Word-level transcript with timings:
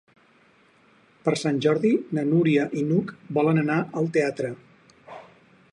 Per 1.27 1.33
Sant 1.41 1.59
Jordi 1.65 1.91
na 2.19 2.23
Núria 2.31 2.65
i 2.81 2.85
n'Hug 2.91 3.13
volen 3.39 3.65
anar 3.65 3.79
al 4.01 4.13
teatre. 4.19 4.51